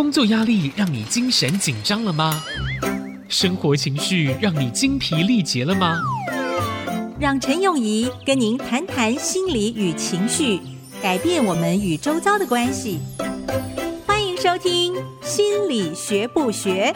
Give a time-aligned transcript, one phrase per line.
[0.00, 2.42] 工作压力让你精神紧张了吗？
[3.28, 6.00] 生活情绪让你精疲力竭了吗？
[7.20, 10.58] 让陈永仪跟您谈谈心理与情绪，
[11.02, 12.98] 改变我们与周遭的关系。
[14.06, 16.94] 欢迎收听《心理学不学》。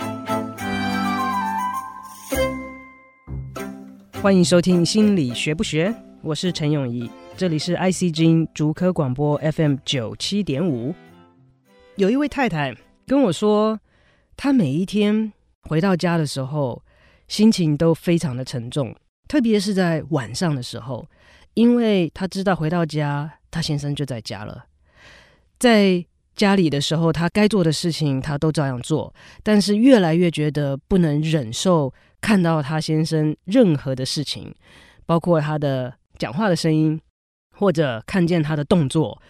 [4.22, 5.90] 欢迎收听《心理学不学》，
[6.22, 10.94] 我是陈永仪，这里是 ICG 竹科广播 FM 九七点五。
[11.96, 12.74] 有一位太太
[13.06, 13.78] 跟我说，
[14.36, 15.32] 她每一天
[15.62, 16.82] 回到家的时候，
[17.28, 18.94] 心情都非常的沉重，
[19.28, 21.06] 特别是在晚上的时候，
[21.54, 24.64] 因为她知道回到家，她先生就在家了。
[25.58, 26.04] 在
[26.34, 34.52] 家里的时候，他该做的事情他都照样做，但是越来越觉得不能忍受看到她先生任何的事情，
[35.06, 37.00] 包括他的讲话的声音，
[37.52, 39.22] 或者看见他的动作，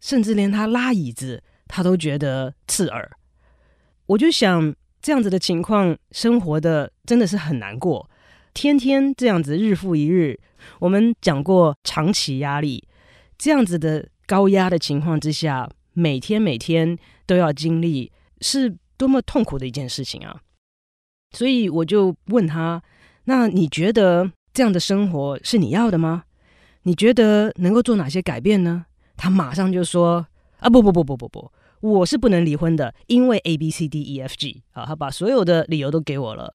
[0.00, 1.42] 甚至连他拉椅子。
[1.70, 3.10] 他都觉得刺耳，
[4.06, 8.10] 我就想这样子的情况，生活的真的是很难过。
[8.52, 10.38] 天天这样子，日复一日。
[10.80, 12.86] 我们讲过长期压力，
[13.38, 20.42] 这样子的高压的情况之下，每天每天都要经历，是多么痛苦的一件事情啊！
[21.30, 22.82] 所以我就问他
[23.24, 26.24] ：“那你觉得这样的生活是你要的吗？
[26.82, 28.84] 你觉得能够做哪些改变呢？”
[29.16, 30.26] 他马上就说
[30.58, 36.54] ：“啊，不不不不不不。”我是不能离婚的，因为 A B C D E F G 啊，他把所有的理由都给我了，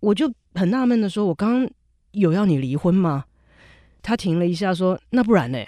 [0.00, 1.70] 我就很纳闷的说：“我刚
[2.10, 3.24] 有要你离婚吗？”
[4.02, 5.64] 他停了一下说：“那不然呢？”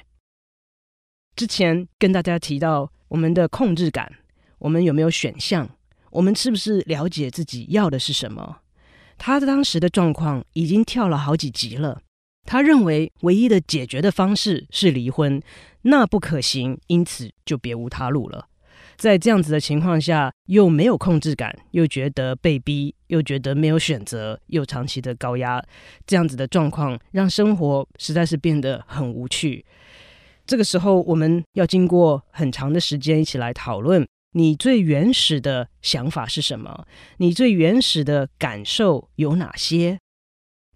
[1.36, 4.12] 之前跟大家提到我们的控制感，
[4.58, 5.68] 我们有没有选项？
[6.10, 8.58] 我们是不是了解自己要的是什么？
[9.18, 12.02] 他当时的状况已经跳了好几级了，
[12.44, 15.40] 他认为唯一的解决的方式是离婚，
[15.82, 18.48] 那不可行，因此就别无他路了。
[18.96, 25.62] 在这样子的情况下，又没有控制感，又觉得被逼，又觉得没有选择，又长期的高压，
[26.06, 29.64] 这样子的状况让生活实在是变得很无趣。
[30.46, 36.86] 这个时候，我们要经过很长的时间一起来讨论，你最原始的想法是什么？
[37.16, 39.98] 你最原始的感受有哪些？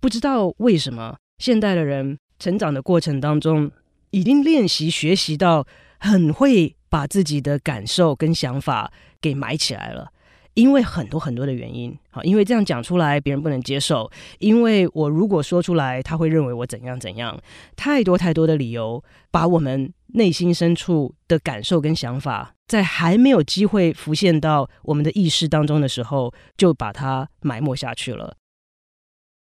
[0.01, 3.71] 不知道为什么，现代的人成长的过程当中，
[4.11, 5.67] 已经练习学习到
[5.99, 6.75] 很会。
[6.89, 10.11] 把自己的感受跟想法给埋起来了，
[10.55, 17.39] 因为很多很多的原因，好，因为这样讲出来别人不能接受，因为我如果说出来，他会认为我怎样怎样，
[17.77, 28.37] 太多太多的理由，把我们内心深处的感受跟想法，在还没有机会浮现到我们的意识当中的时候，就把它埋没下去了。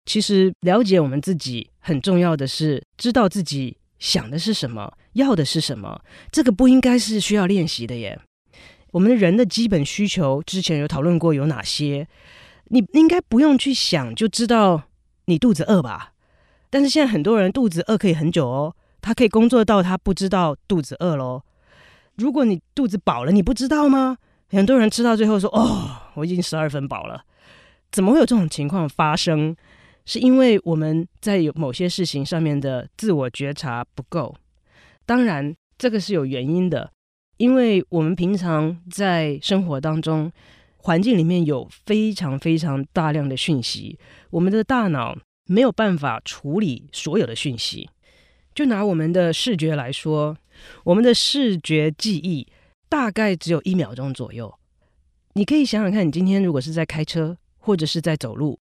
[0.07, 3.79] 其实了解我们自己很重要的是，知道自己。
[4.01, 4.93] 想的是什么？
[5.13, 6.03] 要的是什么？
[6.33, 8.19] 这个不应该是需要练习的耶。
[8.91, 12.09] 我们的人的基本需求之前有讨论过有哪些？
[12.71, 14.83] 你应该不用去想就知道
[15.27, 16.15] 你肚子饿吧？
[16.71, 21.43] 但是现在很多人肚子饿可以很久哦，他可以工作到他不知道肚子饿喽。
[22.17, 24.17] 如果你肚子饱了，你不知道吗？
[24.49, 27.25] 很多人吃到最后说：“哦，我已经十二分饱了。”
[27.93, 29.55] 怎么会有这种情况发生？
[30.11, 34.35] 是因为我们在有某些事情上面的自我觉察不够，
[35.07, 36.91] 当然这个是有原因的，
[37.37, 40.33] 因为我们平常在生活当中，
[40.79, 43.97] 环境里面有非常非常大量的讯息，
[44.31, 45.17] 我们的大脑
[45.47, 47.89] 没有办法处理所有的讯息。
[48.53, 50.37] 就拿我们的视觉来说，
[50.83, 52.49] 我们的视觉记忆
[52.89, 54.53] 大概只有一秒钟左右。
[55.35, 58.59] 你可以想想看，你今天如果是在开车或者是在走路。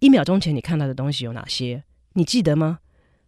[0.00, 1.84] 一秒钟前你看到的东西有哪些？
[2.14, 2.80] 你记得吗？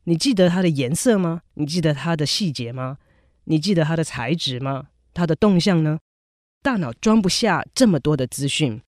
[0.04, 1.42] 你记得它的颜色吗？
[1.54, 2.98] 你记得它的细节吗？
[3.44, 4.88] 你记得它的材质吗？
[5.14, 5.98] 它的动向呢？
[6.62, 8.80] 大脑装不下这么多的资讯，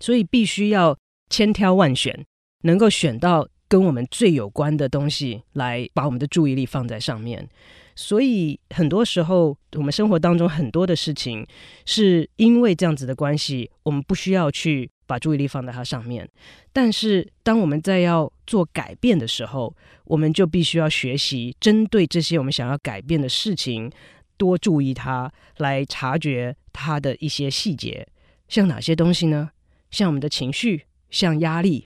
[0.00, 0.98] 所以必须要
[1.30, 2.24] 千挑万选，
[2.62, 7.48] 能够选到跟我们最有关的东西，来把我们的注意力放在上面。
[7.94, 11.46] 所以很多时候，我们生活当中很多的事情，
[11.84, 14.90] 是因为这样子的关系，我们不需要去。
[15.06, 16.28] 把注意力放在它上面，
[16.72, 23.90] 但是当我们在要做改变的时候，我们就必须要学习针对这些我们想要改变的事情，
[24.36, 28.06] 多注意它，来察觉它的一些细节，
[28.48, 29.50] 像哪些东西呢？
[29.90, 31.84] 像我们的情绪，像压力。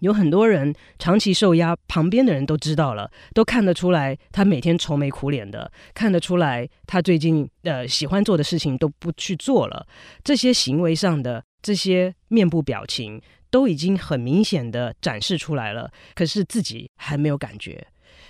[0.00, 9.86] 有很多人长期受压，旁边的人都知道了，都看得出来，他每天愁眉苦脸的，看得出来，他最近呃喜欢做的事情都不去做了，
[10.22, 11.42] 这些行为上的。
[11.66, 13.20] 这些面部表情
[13.50, 17.84] 都已经很明显的展示出来了，可是自己还没有感觉。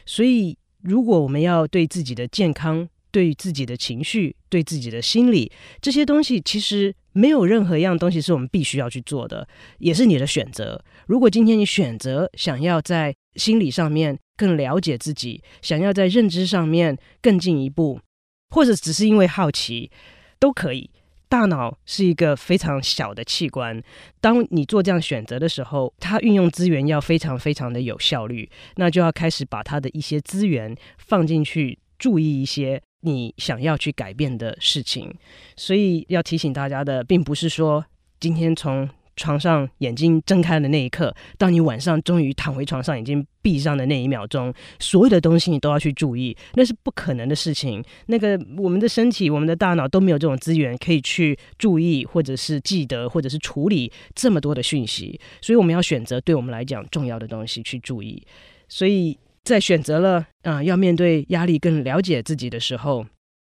[0.06, 5.52] 所以，如果我们要对自己的健康、对自己的情绪、对自己的心理
[5.82, 9.46] 这些东西，其实没有任何一样东西是我们必须要去做的，
[9.80, 10.82] 也是你的选择。
[11.06, 18.00] 如果今天你选择想要在心理上面更了解自己，想要在认知上面更进一步，
[18.48, 19.90] 或者只是因为好奇，
[20.38, 20.88] 都可以。
[21.28, 23.82] 大脑是一个非常小的器官，
[24.20, 35.12] 当你做这样选择的时候，它运用资源要非常非常的有效率，那就要开始把它的一些资源放进去，注意一些你想要去改变的事情。
[35.56, 37.84] 所以要提醒大家的，并不是说
[38.20, 47.82] 今天从床上眼睛睁开的那一刻，当你晚上终于躺回床上，眼睛闭上的那一秒钟，所有的东西你都要去注意，那是不可能的事情。
[48.06, 55.18] 那个我们的身体、我们的大脑都没有这种资源可以去注意，或者是记得，或者是处理这么多的讯息。
[55.40, 58.22] 所以我们要选择对我们来讲重要的东西去注意。
[58.68, 63.06] 所以在选择了啊、要面对压力、更了解自己的时候，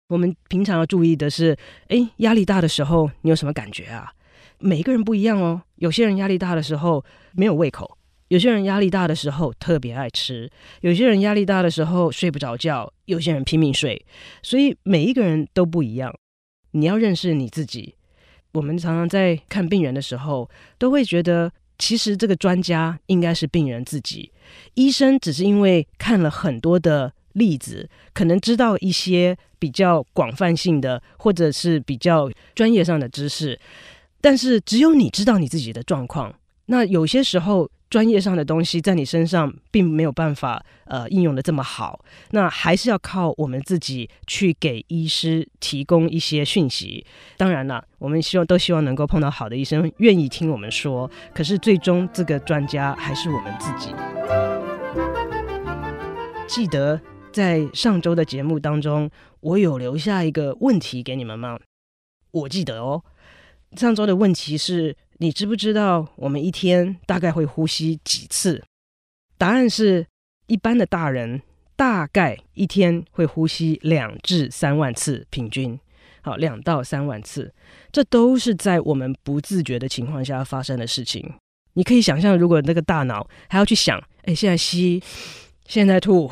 [0.09, 1.57] 我们平常要注意的是，
[1.88, 4.12] 诶，压力大的时候你有什么感觉啊？
[4.59, 7.98] 每一个人不一样哦，有些人压力大的时候没有胃口，
[8.30, 10.50] 有些人压力大的时候特别爱吃，
[10.81, 14.06] 有些人压力大的时候睡不着觉，有些人拼命睡，
[14.42, 16.13] 所以每一个人都不一样。
[16.71, 17.95] 你要认识你自己。
[18.54, 20.50] 我们常常在看病人的时候，
[20.80, 24.31] 都会觉得其实这个专家应该是病人自己，
[24.74, 33.59] 医生只是因为看了很多的例子，可能知道一些比较广泛性的或者是比较专业上的知识。
[34.22, 36.34] 但是只有你知道你自己的状况，
[36.66, 47.06] 那有些时候专业上的东西在你身上并没有办法呃应用的这么好，那还是要靠我们自己去给医师提供一些讯息。
[47.38, 51.10] 当然了，我们希望都希望能够碰到好的医生，愿意听我们说。
[51.34, 53.94] 可是最终这个专家还是我们自己。
[56.48, 57.00] 记得
[57.31, 59.10] 在上周的节目当中，
[59.40, 61.58] 我有留下一个问题给你们吗？
[62.31, 63.04] 我记得哦。
[63.77, 68.63] 上周的问题是：你知不知道我们一天大概会呼吸几次？
[69.38, 70.06] 答案是
[70.47, 71.41] 一般的大人
[71.75, 75.79] 大概一天会呼吸两至三万次，平均
[76.21, 77.53] 好两到三万次。
[77.91, 81.31] 这都是在我们不自觉的情况下发生的事情。
[81.73, 85.01] 你可以想象，如果那个大脑还要去想，哎，现在吸，
[85.68, 86.31] 现在吐，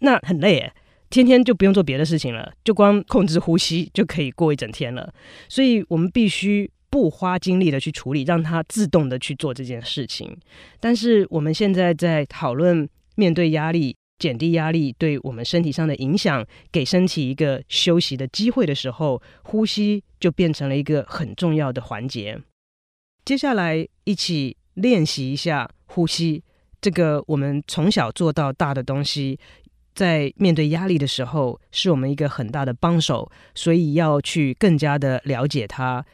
[0.00, 0.72] 那很累诶。
[1.10, 5.12] 天天就不用做别的事情了，就光控制呼吸就可以过一整天了。
[5.48, 10.36] 所以我们必须不花精力的去处理，让它自动的去做这件事情。
[10.78, 22.38] 但是我们现在在讨论面对压力、减低压力对我们身体上的影响，给身体一个休息的机会的时候，呼吸就变成了一个很重要的环节。
[23.24, 26.42] 接下来一起练习一下呼吸，
[26.80, 29.38] 这个我们从小做到大的东西。
[29.98, 36.06] 在面对压力的时候，是我们一个很大的帮手，所以要去更加的了解它。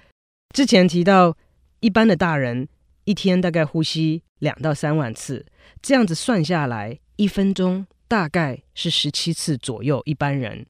[0.55, 1.37] 之前提到，
[1.81, 2.67] 一般的大人
[3.05, 5.45] 一天大概呼吸两到三万次，
[5.83, 10.01] 这样子算下来，一分钟大概是十七次左右。
[10.07, 10.65] 一般人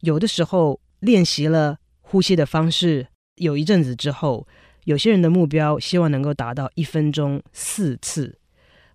[0.00, 3.06] 有的时候练习了呼吸的方式，
[3.36, 4.48] 有一阵子之后，
[4.82, 8.40] 有些人的目标希望能够达到一分钟四次。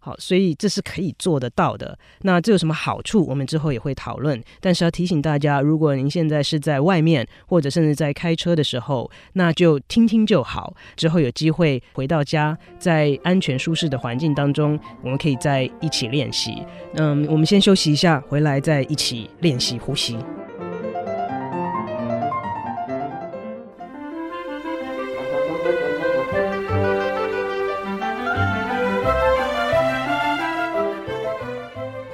[0.07, 1.99] 好，所以这是可以做得到的。
[2.21, 3.25] 那这有什么好处？
[3.27, 4.41] 我们之后也会讨论。
[4.61, 10.73] 但是要提醒大家，如果您现在是在外面，或者甚至在开车的时候，那就听听就好。
[10.95, 16.63] 之后有机会回到家，在安全舒适的环境当中，我们可以再一起练习。
[16.93, 20.17] 嗯，我们先休息一下，回来再一起练习呼吸。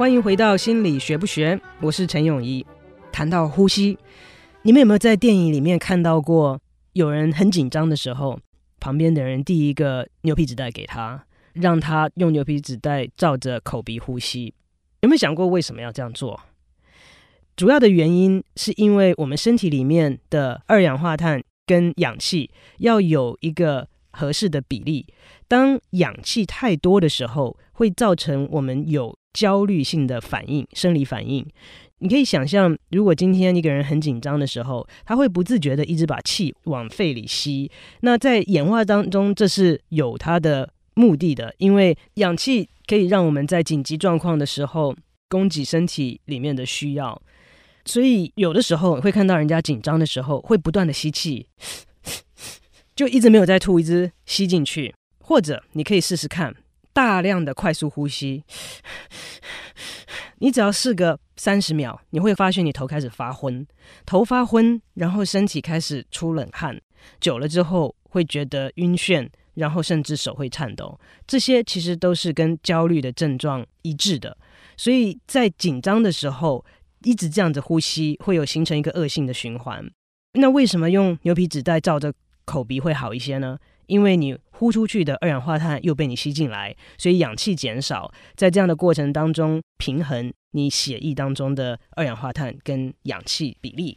[0.03, 2.65] 欢迎回到心理学不学，我是陈永怡。
[3.09, 3.97] 谈到呼吸，
[4.63, 6.59] 你们有没有在电影里面看到过
[6.91, 8.37] 有人很紧张的时候，
[8.81, 14.53] 旁边的人递一个牛皮纸袋给他，让他用牛皮纸袋照着口鼻呼吸？
[14.99, 16.37] 有没有想过为什么要这样做？
[17.55, 25.07] 主要的原因是因为我们身体里面的二氧化碳跟氧气要有一个合适的比例，
[25.47, 31.45] 当氧气太多的时候，会造成我们有焦虑性的反应，生理反应。
[31.99, 37.71] 你可以想象，如果今天一个人很紧张的时候，他会不自觉的一直把气往肺里吸。
[38.01, 44.93] 那在演化当中，这是有它的目的的，因为氧气可以让我们在紧急状况的时候
[45.29, 47.21] 供给身体里面的需要。
[47.85, 51.47] 所以有的时候会看到人家紧张的时候，会不断的吸气，
[52.95, 54.93] 就一直没有在吐，一直吸进去。
[55.25, 56.53] 或者你可以试试看。
[56.93, 58.43] 大量的快速呼吸，
[60.37, 63.65] 你只要试个三十秒，你会发现你头开始发昏，
[64.05, 66.79] 头发昏，然后身体开始出冷汗，
[67.19, 70.99] 久了之后会觉得晕眩，然后甚至手会颤抖。
[71.25, 74.37] 这些其实都是跟焦虑的症状一致的。
[74.77, 76.63] 所以在紧张的时候，
[77.03, 79.89] 一直这样子呼吸，会有形成一个恶性的循环。
[80.33, 82.13] 那为什么用牛皮纸袋罩着
[82.45, 83.57] 口鼻会好一些呢？
[83.93, 93.95] 因为你呼出去的二氧化碳又被你吸进来，所以氧气减少，在这样的过程当中平衡你血液当中的二氧化碳跟氧气比例。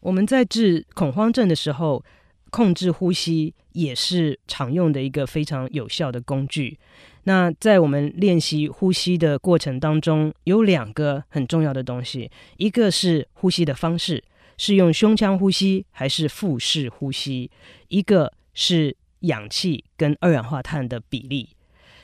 [0.00, 2.02] 我们在治恐慌症的时候，
[2.50, 6.78] 控制呼吸也是常用的一个非常有效的工具。
[7.24, 14.24] 那在我们练习呼吸的过程当中，有两个很重要的东西，一个是呼吸的方式，
[14.56, 17.50] 是用胸腔呼吸还是腹式呼吸，
[17.88, 18.96] 一个是。
[19.20, 21.50] 氧气跟二氧化碳的比例，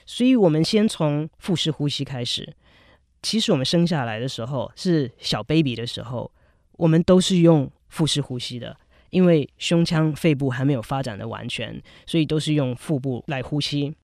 [0.07, 2.55] 所以我们先从腹式呼吸开始。
[3.23, 6.31] 其实我们生下来的时候是小 baby 的时候，
[6.73, 8.77] 我们都是用腹式呼吸的，
[9.11, 13.95] 因为胸腔、肺部还没有发展的完全，所以都是用腹部来呼吸。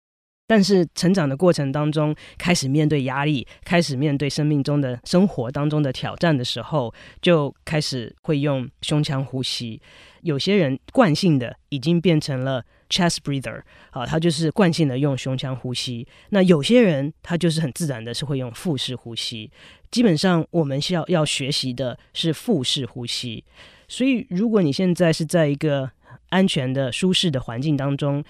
[0.47, 9.83] 但是成长的过程当中，开始面对压力，开始面对生命中的生活当中的挑战的时候，就开始会用胸腔呼吸。
[10.23, 16.07] 有些人惯性的已经变成了 chest breather，啊，他就是惯性的用胸腔呼吸。
[16.31, 19.51] 那有些人他就是很自然的是会用腹式呼吸。
[19.91, 23.45] 基本上我们需要要学习的是腹式呼吸。
[23.87, 25.91] 所以如果你现在是在一个
[26.31, 28.25] 安全的、舒适的环境当中。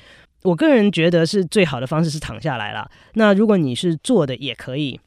[0.44, 2.88] 我个人觉得是最好的方式是躺下来了。
[3.14, 4.98] 那如果你是坐的也可以，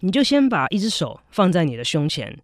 [0.00, 2.34] 你就先把一只手放在你的胸前，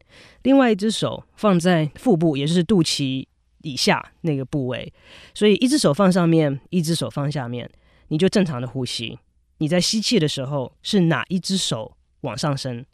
[0.43, 3.25] 另外一只手放在腹部，也就是肚脐
[3.65, 4.93] 以下那个部位。
[5.35, 7.69] 所以一只手放上面，一只手放下面，
[8.09, 9.19] 你就正常的呼吸。
[9.59, 12.85] 你在吸气的时候是哪一只手往上升？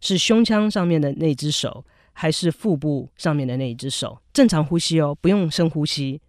[0.00, 4.18] 是胸腔上面的那只手，还是腹部上面的那一只手？
[4.32, 6.20] 正常呼吸哦，不用深呼吸。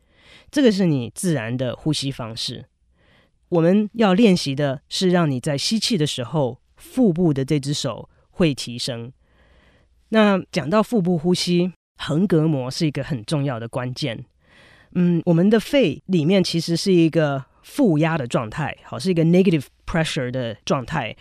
[0.50, 2.66] 这个是你自然的呼吸方式。
[3.50, 9.12] 我们要练习的是让你在吸气的时候，腹部的这只手会提升。
[10.10, 14.24] 那讲到腹部呼吸，横膈膜是一个很重要的关键。
[14.94, 21.16] 嗯，我们的肺里面其实是一个负压的状态，好，是一个 negative pressure 的状态，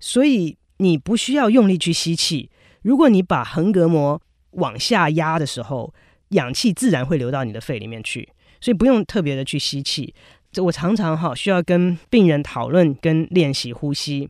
[0.00, 2.50] 所以你不需要用力去吸气。
[2.82, 4.20] 如果你把横膈膜
[4.52, 5.94] 往下压的时候，
[6.30, 8.28] 氧气自然会流到你的肺里面去。
[8.60, 10.14] 所以不用特别的去吸气，
[10.50, 14.28] 这我常常哈需要跟病人讨论跟练习呼吸。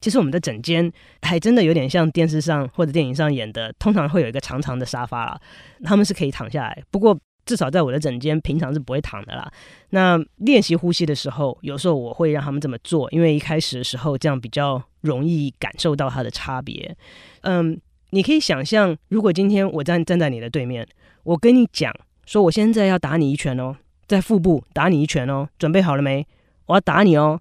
[0.00, 0.90] 其实我们的诊间
[1.22, 5.40] 还真的有点像电视上或者电影上演的，通常会有一个长长的沙发啦，
[5.84, 6.82] 他们是可以躺下来。
[6.90, 9.50] 不过至少在我的枕间，平常是不会躺的啦。
[9.90, 16.96] 那练习呼吸的时候，有时候我会让他们这么做，因为一开始的时候这样比较容易感受到它的差别。
[17.42, 17.80] 嗯，
[18.10, 20.86] 你可以想象，如果今天我站站在你的对面，
[21.24, 21.94] 我跟你讲。
[22.26, 23.76] 说，我现在要打你一拳哦，
[24.06, 26.24] 在腹部打你一拳哦，准备好了没？
[26.66, 27.40] 我要打你哦。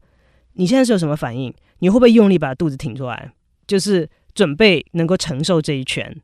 [0.53, 1.53] 你现在是有什么反应？
[1.79, 3.31] 你会不会用力把肚子挺出来？
[3.67, 6.15] 就是准备能够承受这一拳，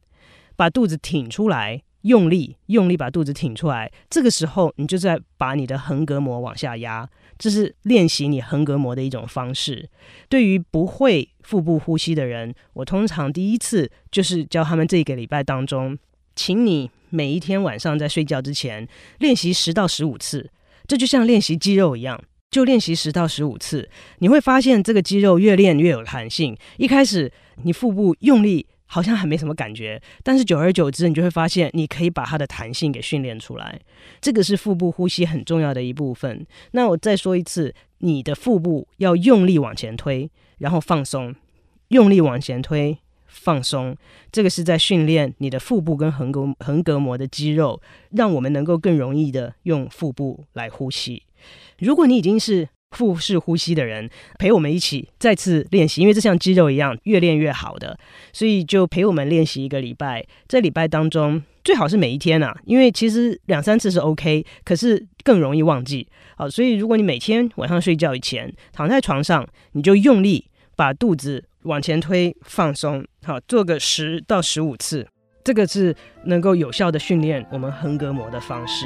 [0.56, 3.92] 把肚子挺出来，用力用力把肚子挺出来。
[4.10, 9.90] 这个时候，你就在把你的横膈膜往下压，这是练习你横膈膜的一种方式。
[10.30, 15.98] 对于不会腹部呼吸的人，我通常第一次就是教他们这一个礼拜当中，
[16.36, 16.92] 请你。
[17.12, 18.86] 每一天晚上在睡觉之前
[19.20, 20.50] 练习十到十五次，
[20.86, 22.22] 这就像练习肌肉一样，
[22.56, 26.56] 就练习十到十五次，你会发现这个肌肉越练越有弹性。
[26.78, 27.30] 一开始
[27.64, 33.78] 你腹部用力好像还没什么感觉，但是久而久之，你就会发现你可以把它的弹性给训练出来。
[34.22, 36.48] 这个是腹部呼吸很重要的一部分。
[36.72, 41.36] 那我再说一次，你的腹部要用力往前推，然后放松，
[41.90, 42.98] 用力往前推。
[43.36, 43.96] 放松，
[44.32, 51.24] 这个是在训练你的腹部跟横膈横膈膜的肌肉，让我们能够更容易的用腹部来呼吸。
[51.80, 58.00] 如果你已经是腹式呼吸的人，陪我们一起再次练习，因为这像肌肉一样，越练越好的，
[58.32, 60.26] 所以就陪我们练习一个礼拜。
[60.48, 66.08] 这礼拜当中最好是每一天啊，因为其实两三次是 OK，可是更容易忘记。
[66.38, 71.46] 好，所以如果你每天晚上睡觉以前躺在床上，你就用力把肚子。
[71.64, 75.08] 往前推，放松，好，做个十到十五次，
[75.44, 78.86] 这个是能够有效的训练我们横膈膜的方式。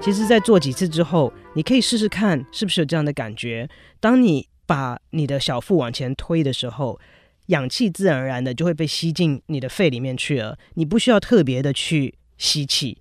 [0.00, 3.68] 其实，在做几次之后，你可以试试看是不是有这样的感觉。
[3.98, 7.00] 当你把你的小腹往前推的时候，
[7.46, 12.98] 氧气自然而然的就会被吸进你的肺里面去了，你不需要特别的去吸气。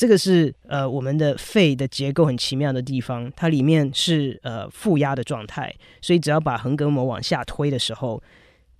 [0.00, 8.22] 这个是呃我们的肺的结构很奇妙的地方，它里面是呃负压的状态，所以只要把横膈膜往下推的时候，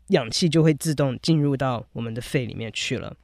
[0.09, 3.15] 氧气就会自动进入到我们的肺里面去了。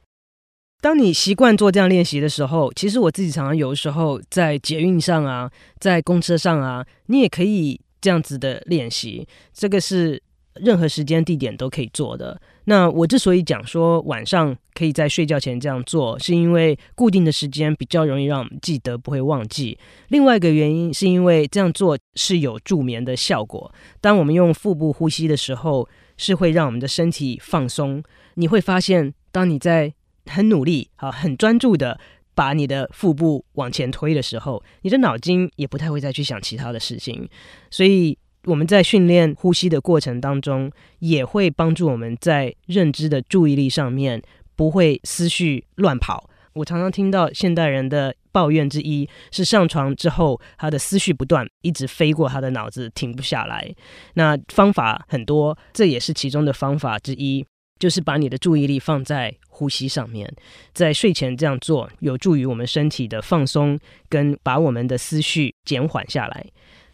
[0.79, 9.27] 当你习惯做这样练习的时候，其实我自己常常有的时候在捷运上啊，在公车上啊，你也可以这样子的练习。
[9.51, 10.21] 这个是
[10.53, 12.39] 任何时间地点都可以做的。
[12.69, 19.77] 那我之所以讲说晚上可以在睡觉前这样做，是因为固定的时间比较容易让我们记得，不会忘记。
[20.09, 23.73] 另外一个原因是因为这样做是有助眠的效果。
[24.01, 28.03] 当我们用腹部呼吸的时候，是会让我们的身体放松。
[28.33, 29.93] 你会发现，当你在
[30.25, 31.97] 很努力啊，很专注的
[32.35, 37.29] 把你的腹部往前推的时候，你的脑筋也不太会再去想其他的事情。
[37.71, 38.17] 所以。
[38.47, 44.21] 我们在训练呼吸的过程当中，也会帮助我们在认知的注意力上面
[44.55, 46.29] 不会思绪乱跑。
[46.53, 53.69] 我常常听到现代人的抱怨之一是，上床之后他的思绪不断，一直飞过他的脑子，停不下来。
[54.13, 57.45] 那方法很多，这也是其中的方法之一，
[57.77, 60.33] 就是把你的注意力放在呼吸上面，
[60.73, 63.77] 在睡前这样做，有助于我们身体的放松，
[64.07, 66.47] 跟把我们的思绪减缓下来。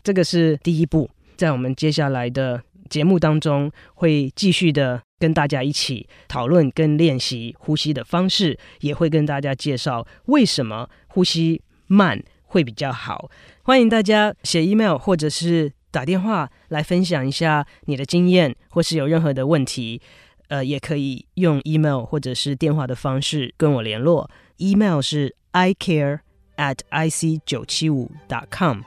[0.04, 1.08] 这个是第一步。
[1.44, 13.30] 在我们接下来的节目当中，会继续的跟大家一起讨论跟练习呼吸的方式，也会跟大家介绍为什么呼吸慢会比较好。
[13.64, 20.02] 欢迎大家写 email 或者是打电话来分享一下你的经验，或是有任何的问题，
[20.48, 24.32] 呃，也可以用 email 或者是电话的方式跟我联络。
[24.60, 26.20] email 是 i care
[26.56, 28.80] at i c 九七五 dot com。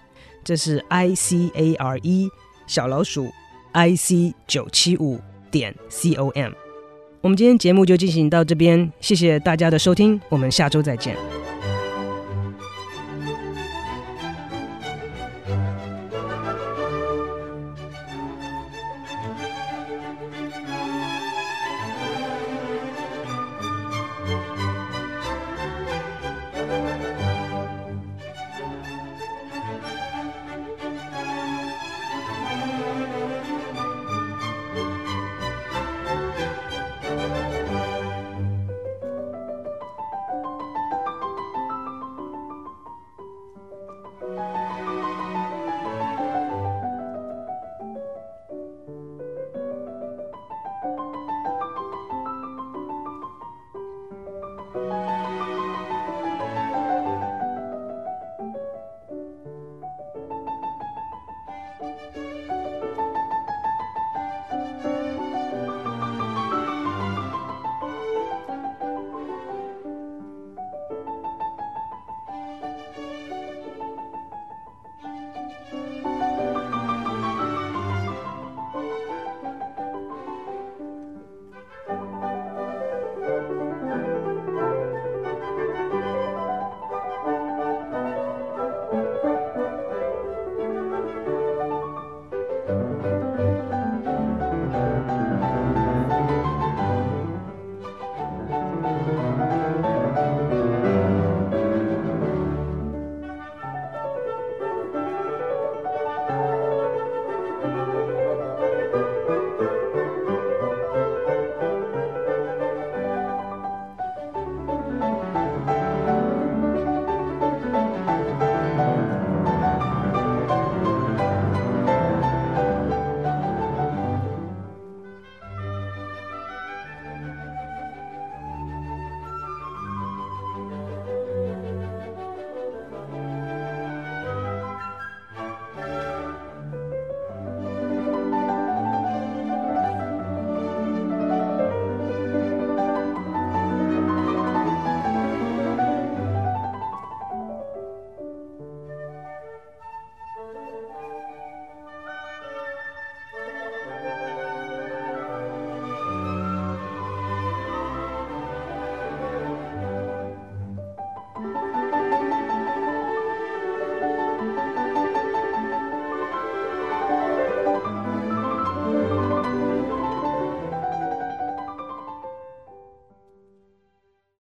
[0.42, 2.30] 这是 I C A R E
[2.66, 3.32] 小老鼠
[3.72, 5.20] I C 九七五
[5.50, 6.52] 点 C O M。
[7.20, 11.16] 我们今天节目就进行到这边，谢谢大家的收听，我们下周再见。